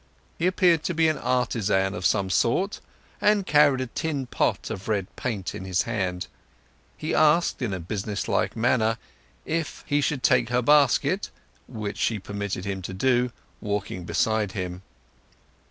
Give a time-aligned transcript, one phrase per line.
[0.39, 2.79] He appeared to be an artisan of some sort,
[3.21, 6.25] and carried a tin pot of red paint in his hand.
[6.97, 8.97] He asked in a business like manner
[9.45, 11.29] if he should take her basket,
[11.67, 14.81] which she permitted him to do, walking beside him.